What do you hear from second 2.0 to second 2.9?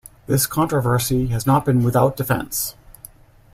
defense.